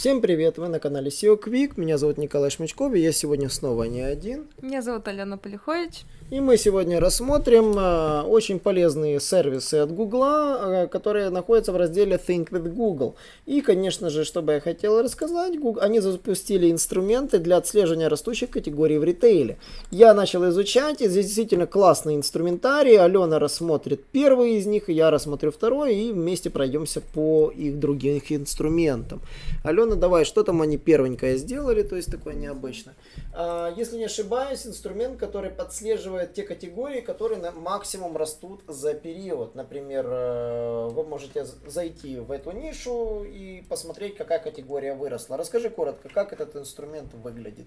Всем 0.00 0.22
привет, 0.22 0.56
вы 0.56 0.68
на 0.68 0.80
канале 0.80 1.10
SEO 1.10 1.38
Quick, 1.38 1.72
меня 1.76 1.98
зовут 1.98 2.16
Николай 2.16 2.48
Шмичков, 2.48 2.94
и 2.94 3.00
я 3.00 3.12
сегодня 3.12 3.50
снова 3.50 3.84
не 3.84 4.00
один. 4.00 4.46
Меня 4.62 4.80
зовут 4.80 5.06
Алена 5.08 5.36
Полихович. 5.36 6.06
И 6.30 6.38
мы 6.38 6.56
сегодня 6.56 7.00
рассмотрим 7.00 7.76
э, 7.76 8.22
очень 8.22 8.60
полезные 8.60 9.18
сервисы 9.18 9.74
от 9.74 9.92
Google, 9.92 10.22
э, 10.22 10.86
которые 10.86 11.28
находятся 11.28 11.72
в 11.72 11.76
разделе 11.76 12.20
Think 12.24 12.50
with 12.50 12.72
Google. 12.72 13.16
И, 13.46 13.60
конечно 13.60 14.10
же, 14.10 14.24
что 14.24 14.40
бы 14.40 14.52
я 14.52 14.60
хотел 14.60 15.02
рассказать, 15.02 15.58
Google, 15.58 15.82
они 15.82 15.98
запустили 15.98 16.70
инструменты 16.70 17.40
для 17.40 17.56
отслеживания 17.56 18.08
растущих 18.08 18.50
категорий 18.50 18.98
в 18.98 19.04
ритейле. 19.04 19.58
Я 19.90 20.14
начал 20.14 20.48
изучать, 20.50 21.02
и 21.02 21.08
здесь 21.08 21.26
действительно 21.26 21.66
классный 21.66 22.14
инструментарий. 22.14 22.96
Алена 22.96 23.40
рассмотрит 23.40 24.04
первый 24.12 24.52
из 24.52 24.66
них, 24.66 24.88
я 24.88 25.10
рассмотрю 25.10 25.50
второй, 25.50 25.96
и 25.96 26.12
вместе 26.12 26.48
пройдемся 26.48 27.00
по 27.00 27.50
их 27.50 27.80
другим 27.80 28.22
инструментам. 28.28 29.20
Алена, 29.64 29.89
давай, 29.96 30.24
что 30.24 30.42
там 30.42 30.62
они 30.62 30.76
первенькое 30.76 31.36
сделали, 31.36 31.82
то 31.82 31.96
есть 31.96 32.10
такое 32.10 32.34
необычное. 32.34 32.94
А, 33.32 33.72
если 33.76 33.96
не 33.96 34.04
ошибаюсь, 34.04 34.66
инструмент, 34.66 35.18
который 35.18 35.50
подслеживает 35.50 36.34
те 36.34 36.42
категории, 36.42 37.00
которые 37.00 37.40
на 37.40 37.52
максимум 37.52 38.16
растут 38.16 38.62
за 38.66 38.94
период. 38.94 39.54
Например, 39.54 40.06
э, 40.08 40.88
вы 40.90 41.04
можете 41.04 41.46
зайти 41.66 42.18
в 42.18 42.30
эту 42.30 42.52
нишу 42.52 43.24
и 43.24 43.62
посмотреть, 43.68 44.16
какая 44.16 44.38
категория 44.38 44.94
выросла. 44.94 45.36
Расскажи 45.36 45.70
коротко, 45.70 46.08
как 46.08 46.32
этот 46.32 46.56
инструмент 46.56 47.12
выглядит. 47.14 47.66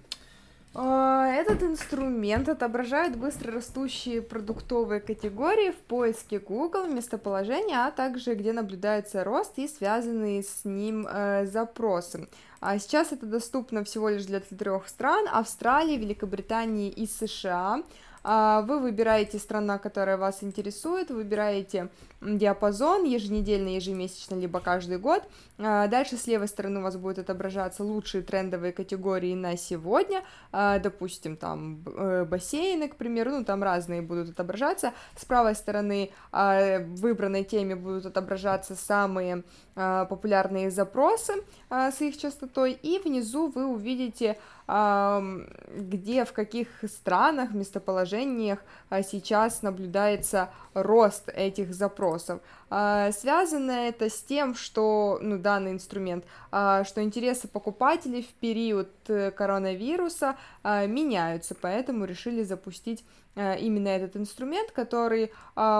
А, 0.75 1.27
этот 1.27 1.61
инструмент 1.61 2.49
отображает 2.49 3.15
быстро 3.15 3.51
растущие 3.51 4.23
продуктовые 4.23 5.01
категории 5.01 5.69
в 5.69 5.77
поиске 5.77 6.39
Google, 6.39 6.87
местоположение, 6.87 7.85
а 7.85 7.91
также 7.91 8.33
где 8.33 8.53
наблюдается 8.53 9.23
рост 9.23 9.53
и 9.57 9.67
связанные 9.67 10.41
с 10.41 10.65
ним 10.65 11.07
э, 11.07 11.45
запросы. 11.45 12.27
А 12.59 12.79
сейчас 12.79 13.11
это 13.11 13.27
доступно 13.27 13.83
всего 13.83 14.09
лишь 14.09 14.25
для 14.25 14.39
трех 14.39 14.87
стран, 14.87 15.27
Австралии, 15.31 15.97
Великобритании 15.97 16.89
и 16.89 17.05
США. 17.05 17.83
А, 18.23 18.61
вы 18.61 18.79
выбираете 18.79 19.37
страна, 19.37 19.77
которая 19.77 20.17
вас 20.17 20.43
интересует, 20.43 21.11
выбираете 21.11 21.89
диапазон 22.21 23.03
еженедельно, 23.03 23.75
ежемесячно, 23.75 24.35
либо 24.35 24.61
каждый 24.61 24.97
год. 24.97 25.23
А, 25.59 25.87
дальше 25.87 26.15
с 26.15 26.25
левой 26.25 26.47
стороны 26.47 26.79
у 26.79 26.83
вас 26.83 26.95
будут 26.95 27.19
отображаться 27.19 27.83
лучшие 27.83 28.23
трендовые 28.23 28.71
категории 28.71 29.35
на 29.35 29.57
сегодня, 29.57 30.23
а, 30.51 30.79
допустим, 30.79 31.35
там 31.35 31.83
э, 31.85 32.23
бассейны, 32.23 32.87
к 32.87 32.95
примеру, 32.95 33.31
ну 33.31 33.43
там 33.43 33.61
разные 33.61 34.01
будут 34.01 34.29
отображаться. 34.29 34.93
С 35.17 35.25
правой 35.25 35.55
стороны 35.55 36.11
выбранной 36.31 37.43
теме 37.43 37.75
будут 37.75 38.05
отображаться 38.05 38.75
самые 38.75 39.43
популярные 39.75 40.71
запросы 40.71 41.33
с 41.69 42.01
их 42.01 42.17
частотой, 42.17 42.73
и 42.73 42.99
внизу 42.99 43.47
вы 43.47 43.65
увидите 43.65 44.37
где, 44.65 46.25
в 46.25 46.33
каких 46.33 46.67
странах, 46.87 47.53
местоположениях 47.53 48.59
а, 48.89 49.03
сейчас 49.03 49.61
наблюдается 49.61 50.49
рост 50.73 51.29
этих 51.29 51.73
запросов. 51.73 52.41
А, 52.69 53.11
связано 53.11 53.71
это 53.71 54.09
с 54.09 54.21
тем, 54.23 54.55
что, 54.55 55.19
ну, 55.21 55.37
данный 55.37 55.71
инструмент, 55.71 56.25
а, 56.51 56.83
что 56.83 57.03
интересы 57.03 57.47
покупателей 57.47 58.23
в 58.23 58.33
период 58.39 58.89
э, 59.07 59.31
коронавируса 59.31 60.37
меняются, 60.63 61.55
поэтому 61.59 62.05
решили 62.05 62.43
запустить 62.43 63.03
именно 63.35 63.89
этот 63.89 64.15
инструмент, 64.15 64.71
который 64.71 65.33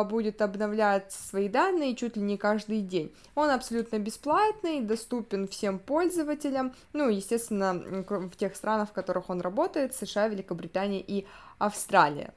будет 0.10 0.42
обновлять 0.42 1.12
свои 1.14 1.48
данные 1.48 1.96
чуть 1.96 2.18
ли 2.18 2.24
не 2.24 2.38
каждый 2.38 2.82
день. 2.82 3.14
Он 3.36 3.50
абсолютно 3.50 4.00
бесплатный, 4.00 4.82
доступен 4.82 5.48
всем 5.48 5.80
пользователям, 5.80 6.74
ну, 6.94 7.10
естественно, 7.10 7.74
в 7.74 8.36
тех 8.36 8.56
странах, 8.56 8.73
в 8.86 8.94
которых 8.94 9.30
он 9.30 9.42
работает, 9.42 9.94
США, 9.96 10.28
Великобритания 10.28 11.02
и 11.02 11.26
Австралия. 11.60 12.34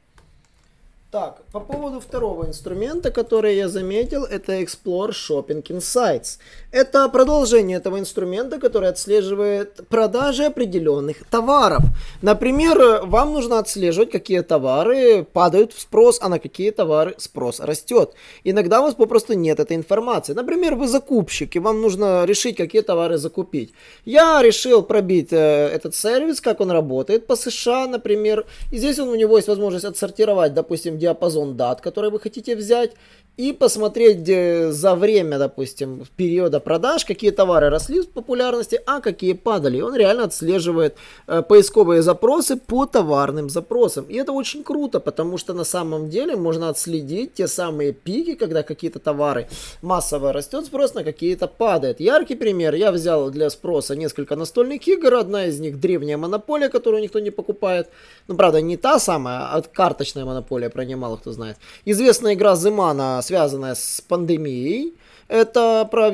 Так, 1.16 1.41
по 1.50 1.60
поводу 1.60 1.99
второго 1.99 2.44
инструмента, 2.44 3.10
который 3.10 3.56
я 3.56 3.69
заметил, 3.69 4.25
это 4.25 4.60
Explore 4.60 5.12
Shopping 5.12 5.62
Insights. 5.62 6.38
Это 6.72 7.09
продолжение 7.09 7.78
этого 7.78 7.99
инструмента, 7.99 8.59
который 8.59 8.91
отслеживает 8.91 9.88
продажи 9.88 10.44
определенных 10.44 11.25
товаров. 11.31 11.81
Например, 12.21 13.00
вам 13.06 13.32
нужно 13.32 13.59
отслеживать, 13.59 14.10
какие 14.10 14.43
товары 14.43 15.25
падают 15.25 15.72
в 15.72 15.81
спрос, 15.81 16.19
а 16.21 16.28
на 16.28 16.38
какие 16.38 16.71
товары 16.71 17.15
спрос 17.16 17.60
растет. 17.60 18.12
Иногда 18.44 18.81
у 18.81 18.82
вас 18.82 18.94
попросту 18.94 19.32
нет 19.32 19.59
этой 19.59 19.75
информации. 19.75 20.34
Например, 20.34 20.75
вы 20.75 20.87
закупщик, 20.87 21.56
и 21.56 21.60
вам 21.60 21.81
нужно 21.81 22.26
решить, 22.26 22.56
какие 22.59 22.82
товары 22.82 23.16
закупить. 23.16 23.72
Я 24.05 24.43
решил 24.43 24.82
пробить 24.82 25.32
э, 25.32 25.69
этот 25.69 25.94
сервис, 25.94 26.43
как 26.43 26.60
он 26.60 26.71
работает 26.71 27.26
по 27.26 27.37
США, 27.37 27.87
например. 27.87 28.44
И 28.71 28.76
здесь 28.76 28.99
он, 28.99 29.09
у 29.09 29.15
него 29.15 29.37
есть 29.37 29.49
возможность 29.49 29.87
отсортировать, 29.87 30.53
допустим, 30.53 30.99
диапазон 31.06 31.56
дат, 31.56 31.81
который 31.81 32.11
вы 32.11 32.21
хотите 32.21 32.56
взять, 32.56 32.93
и 33.37 33.53
посмотреть 33.53 34.27
за 34.72 34.94
время, 34.94 35.39
допустим, 35.39 36.05
периода 36.17 36.59
продаж, 36.59 37.05
какие 37.05 37.31
товары 37.31 37.69
росли 37.69 38.00
в 38.00 38.09
популярности, 38.09 38.81
а 38.87 39.00
какие 39.00 39.34
падали. 39.34 39.78
И 39.78 39.83
он 39.83 39.94
реально 39.94 40.25
отслеживает 40.25 40.97
э, 41.27 41.43
поисковые 41.43 42.00
запросы 42.00 42.56
по 42.56 42.87
товарным 42.87 43.50
запросам. 43.50 44.06
И 44.09 44.15
это 44.15 44.33
очень 44.33 44.65
круто, 44.65 45.00
потому 45.00 45.37
что 45.39 45.53
на 45.53 45.65
самом 45.65 46.09
деле 46.09 46.34
можно 46.37 46.71
отследить 46.71 47.34
те 47.34 47.47
самые 47.47 47.93
пики, 47.93 48.37
когда 48.37 48.62
какие-то 48.62 49.00
товары 49.00 49.49
массово 49.83 50.33
растет 50.33 50.65
спрос, 50.65 50.94
на 50.94 51.05
какие-то 51.05 51.47
падает. 51.47 52.00
Яркий 52.00 52.37
пример. 52.37 52.75
Я 52.75 52.91
взял 52.91 53.31
для 53.31 53.50
спроса 53.50 53.94
несколько 53.94 54.37
настольных 54.37 54.88
игр. 54.88 55.15
Одна 55.15 55.44
из 55.44 55.61
них 55.61 55.78
древняя 55.78 56.17
монополия, 56.17 56.71
которую 56.71 57.03
никто 57.03 57.21
не 57.21 57.31
покупает. 57.31 57.88
Ну, 58.28 58.34
правда, 58.34 58.62
не 58.62 58.78
та 58.78 58.99
самая, 58.99 59.41
а 59.41 59.61
карточная 59.61 60.25
монополия, 60.25 60.71
про 60.71 60.87
нее 60.87 60.95
мало 60.96 61.16
кто 61.16 61.32
знает. 61.32 61.56
Известная 61.84 62.34
игра 62.34 62.56
Зимана 62.56 63.20
связанная 63.22 63.74
с 63.74 64.00
пандемией. 64.06 64.94
Это 65.28 65.88
про 65.90 66.10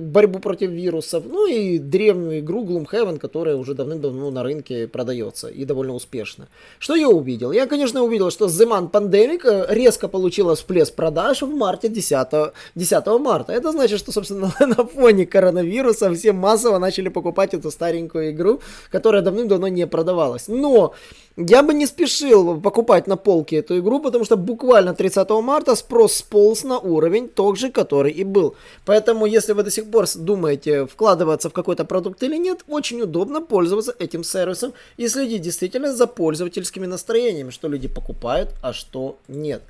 борьбу 0.00 0.38
против 0.38 0.70
вирусов. 0.70 1.24
Ну 1.26 1.46
и 1.46 1.78
древнюю 1.78 2.38
игру 2.38 2.64
Gloomhaven, 2.64 3.18
которая 3.18 3.56
уже 3.56 3.74
давным-давно 3.74 4.30
на 4.30 4.42
рынке 4.42 4.88
продается 4.88 5.48
и 5.48 5.66
довольно 5.66 5.92
успешно. 5.92 6.48
Что 6.78 6.94
я 6.94 7.08
увидел? 7.10 7.52
Я, 7.52 7.66
конечно, 7.66 8.02
увидел, 8.02 8.30
что 8.30 8.46
The 8.46 8.66
Man 8.66 8.90
Pandemic 8.90 9.42
э, 9.44 9.66
резко 9.68 10.08
получила 10.08 10.54
всплеск 10.54 10.94
продаж 10.94 11.42
в 11.42 11.54
марте 11.54 11.88
10, 11.88 12.26
10 12.74 13.06
марта. 13.20 13.52
Это 13.52 13.70
значит, 13.70 13.98
что, 13.98 14.12
собственно, 14.12 14.54
на 14.60 14.86
фоне 14.86 15.26
коронавируса 15.26 16.14
все 16.14 16.32
массово 16.32 16.78
начали 16.78 17.10
покупать 17.10 17.52
эту 17.52 17.70
старенькую 17.70 18.30
игру, 18.30 18.60
которая 18.90 19.20
давным-давно 19.20 19.68
не 19.68 19.86
продавалась. 19.86 20.48
Но 20.48 20.94
я 21.36 21.62
бы 21.62 21.74
не 21.74 21.86
спешил 21.86 22.60
покупать 22.60 23.06
на 23.06 23.16
полке 23.16 23.56
эту 23.56 23.78
игру, 23.78 24.00
потому 24.00 24.24
что 24.24 24.36
буквально 24.36 24.94
30 24.94 25.30
марта 25.42 25.74
спрос 25.74 26.14
сполз 26.14 26.62
на 26.64 26.78
уровень 26.78 27.28
тот 27.28 27.58
же, 27.58 27.70
который 27.70 28.12
и 28.12 28.24
был. 28.24 28.54
Поэтому, 28.84 29.26
если 29.26 29.52
вы 29.52 29.64
до 29.64 29.70
сих 29.70 29.90
пор 29.90 30.06
думаете, 30.14 30.86
вкладываться 30.86 31.50
в 31.50 31.52
какой-то 31.52 31.84
продукт 31.84 32.22
или 32.22 32.36
нет, 32.36 32.60
очень 32.68 33.02
удобно 33.02 33.40
пользоваться 33.40 33.94
этим 33.98 34.22
сервисом 34.22 34.74
и 34.96 35.08
следить 35.08 35.42
действительно 35.42 35.92
за 35.92 36.06
пользовательскими 36.06 36.86
настроениями, 36.86 37.50
что 37.50 37.68
люди 37.68 37.88
покупают, 37.88 38.50
а 38.62 38.72
что 38.72 39.16
нет. 39.26 39.62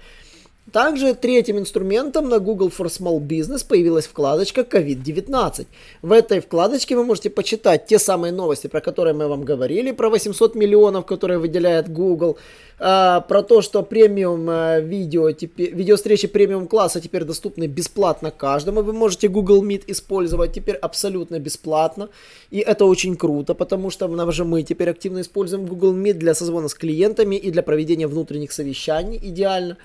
Также 0.72 1.14
третьим 1.14 1.58
инструментом 1.58 2.30
на 2.30 2.38
Google 2.38 2.68
for 2.68 2.86
Small 2.86 3.20
Business 3.20 3.66
появилась 3.66 4.06
вкладочка 4.06 4.62
COVID-19. 4.62 5.66
В 6.00 6.10
этой 6.10 6.40
вкладочке 6.40 6.96
вы 6.96 7.04
можете 7.04 7.28
почитать 7.28 7.86
те 7.86 7.98
самые 7.98 8.32
новости, 8.32 8.66
про 8.66 8.80
которые 8.80 9.12
мы 9.12 9.28
вам 9.28 9.44
говорили, 9.44 9.92
про 9.92 10.08
800 10.08 10.54
миллионов, 10.54 11.04
которые 11.04 11.38
выделяет 11.38 11.92
Google, 11.92 12.38
а, 12.78 13.20
про 13.20 13.42
то, 13.42 13.60
что 13.60 13.82
премиум 13.82 14.46
а, 14.48 14.80
видео, 14.80 15.32
теперь, 15.32 15.74
видеовстречи 15.74 16.28
премиум 16.28 16.66
класса 16.66 16.98
теперь 16.98 17.24
доступны 17.24 17.66
бесплатно 17.66 18.30
каждому. 18.30 18.82
Вы 18.82 18.94
можете 18.94 19.28
Google 19.28 19.62
Meet 19.62 19.84
использовать 19.88 20.54
теперь 20.54 20.76
абсолютно 20.76 21.38
бесплатно. 21.38 22.08
И 22.50 22.58
это 22.60 22.86
очень 22.86 23.16
круто, 23.16 23.52
потому 23.52 23.90
что 23.90 24.08
даже 24.08 24.44
мы 24.44 24.62
теперь 24.62 24.88
активно 24.88 25.20
используем 25.20 25.66
Google 25.66 25.94
Meet 25.94 26.14
для 26.14 26.34
созвона 26.34 26.68
с 26.68 26.74
клиентами 26.74 27.36
и 27.36 27.50
для 27.50 27.62
проведения 27.62 28.06
внутренних 28.06 28.50
совещаний 28.50 29.20
идеально. 29.22 29.76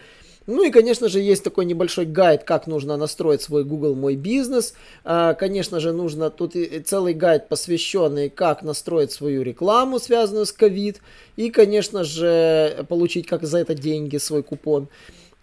Ну 0.51 0.63
и, 0.63 0.71
конечно 0.71 1.09
же, 1.09 1.19
есть 1.19 1.43
такой 1.43 1.65
небольшой 1.65 2.05
гайд, 2.05 2.43
как 2.43 2.65
нужно 2.65 2.97
настроить 2.97 3.43
свой 3.43 3.63
Google 3.63 3.93
Мой 3.93 4.15
Бизнес. 4.15 4.73
А, 5.03 5.35
конечно 5.35 5.79
же, 5.79 5.91
нужно 5.91 6.31
тут 6.31 6.55
и 6.55 6.79
целый 6.79 7.13
гайд, 7.13 7.47
посвященный, 7.49 8.31
как 8.31 8.63
настроить 8.63 9.11
свою 9.11 9.43
рекламу, 9.43 9.99
связанную 9.99 10.47
с 10.47 10.55
COVID. 10.55 10.97
И, 11.35 11.51
конечно 11.51 12.03
же, 12.03 12.83
получить 12.89 13.27
как 13.27 13.43
за 13.43 13.59
это 13.59 13.75
деньги, 13.75 14.17
свой 14.17 14.41
купон. 14.41 14.87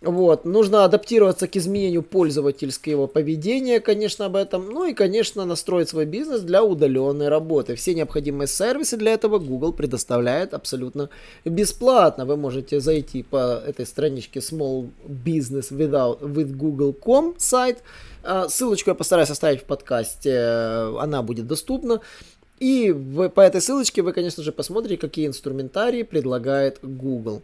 Вот, 0.07 0.45
нужно 0.45 0.85
адаптироваться 0.85 1.49
к 1.49 1.57
изменению 1.57 2.05
пользовательского 2.05 3.09
поведения, 3.09 3.81
конечно, 3.81 4.27
об 4.27 4.37
этом. 4.37 4.71
Ну 4.71 4.85
и, 4.85 4.95
конечно, 4.95 5.45
настроить 5.45 5.89
свой 5.89 6.05
бизнес 6.05 6.43
для 6.43 6.63
удаленной 6.63 7.29
работы. 7.29 7.75
Все 7.75 7.93
необходимые 7.93 8.47
сервисы 8.47 8.97
для 8.97 9.15
этого 9.15 9.41
Google 9.41 9.73
предоставляет 9.73 10.55
абсолютно 10.55 11.11
бесплатно. 11.45 12.25
Вы 12.25 12.37
можете 12.37 12.79
зайти 12.79 13.25
по 13.25 13.61
этой 13.67 13.85
страничке 13.85 14.39
Small 14.39 14.91
Business 15.05 15.73
Without, 15.73 16.21
with 16.21 16.55
Google.com 16.55 17.35
сайт. 17.39 17.83
А, 18.23 18.49
ссылочку 18.49 18.91
я 18.91 18.95
постараюсь 18.95 19.31
оставить 19.31 19.63
в 19.63 19.65
подкасте, 19.65 20.39
она 21.01 21.23
будет 21.23 21.49
доступна. 21.49 22.01
И 22.61 22.93
вы, 22.93 23.29
по 23.29 23.41
этой 23.41 23.61
ссылочке 23.61 24.03
вы, 24.03 24.13
конечно 24.13 24.45
же, 24.45 24.53
посмотрите, 24.53 25.01
какие 25.01 25.27
инструментарии 25.27 26.05
предлагает 26.05 26.79
Google. 26.81 27.43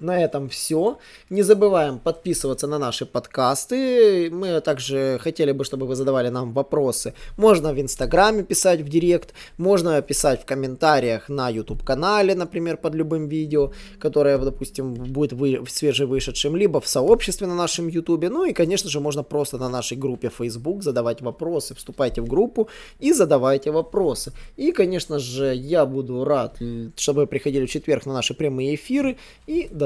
На 0.00 0.22
этом 0.22 0.48
все. 0.48 0.98
Не 1.28 1.42
забываем 1.42 1.98
подписываться 1.98 2.68
на 2.68 2.78
наши 2.78 3.04
подкасты. 3.04 4.30
Мы 4.30 4.60
также 4.60 5.18
хотели 5.20 5.50
бы, 5.50 5.64
чтобы 5.64 5.86
вы 5.86 5.96
задавали 5.96 6.28
нам 6.28 6.52
вопросы. 6.52 7.14
Можно 7.36 7.72
в 7.72 7.80
Инстаграме 7.80 8.44
писать 8.44 8.80
в 8.80 8.88
Директ, 8.88 9.34
можно 9.56 10.00
писать 10.02 10.42
в 10.42 10.44
комментариях 10.44 11.28
на 11.28 11.48
YouTube-канале, 11.48 12.36
например, 12.36 12.76
под 12.76 12.94
любым 12.94 13.26
видео, 13.26 13.72
которое, 13.98 14.38
допустим, 14.38 14.94
будет 14.94 15.32
вы, 15.32 15.64
свежевышедшим, 15.68 16.54
либо 16.54 16.80
в 16.80 16.86
сообществе 16.86 17.48
на 17.48 17.56
нашем 17.56 17.88
YouTube. 17.88 18.28
Ну 18.30 18.44
и, 18.44 18.52
конечно 18.52 18.88
же, 18.88 19.00
можно 19.00 19.24
просто 19.24 19.58
на 19.58 19.68
нашей 19.68 19.96
группе 19.96 20.30
Facebook 20.30 20.84
задавать 20.84 21.22
вопросы. 21.22 21.74
Вступайте 21.74 22.20
в 22.20 22.28
группу 22.28 22.68
и 23.00 23.12
задавайте 23.12 23.72
вопросы. 23.72 24.32
И, 24.56 24.70
конечно 24.70 25.18
же, 25.18 25.54
я 25.54 25.86
буду 25.86 26.24
рад, 26.24 26.58
чтобы 26.96 27.22
вы 27.22 27.26
приходили 27.26 27.66
в 27.66 27.70
четверг 27.70 28.06
на 28.06 28.12
наши 28.12 28.34
прямые 28.34 28.76
эфиры. 28.76 29.16
И 29.48 29.68